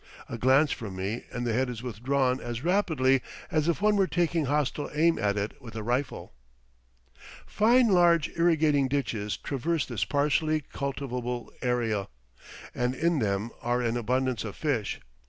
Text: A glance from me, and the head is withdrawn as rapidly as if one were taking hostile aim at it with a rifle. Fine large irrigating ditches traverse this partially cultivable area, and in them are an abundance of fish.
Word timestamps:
A 0.27 0.35
glance 0.35 0.71
from 0.71 0.95
me, 0.95 1.25
and 1.31 1.45
the 1.45 1.53
head 1.53 1.69
is 1.69 1.83
withdrawn 1.83 2.39
as 2.39 2.63
rapidly 2.63 3.21
as 3.51 3.67
if 3.67 3.83
one 3.83 3.95
were 3.95 4.07
taking 4.07 4.45
hostile 4.45 4.89
aim 4.95 5.19
at 5.19 5.37
it 5.37 5.61
with 5.61 5.75
a 5.75 5.83
rifle. 5.83 6.33
Fine 7.45 7.89
large 7.89 8.27
irrigating 8.29 8.87
ditches 8.87 9.37
traverse 9.37 9.85
this 9.85 10.03
partially 10.03 10.61
cultivable 10.61 11.51
area, 11.61 12.07
and 12.73 12.95
in 12.95 13.19
them 13.19 13.51
are 13.61 13.83
an 13.83 13.95
abundance 13.95 14.43
of 14.43 14.55
fish. 14.55 14.99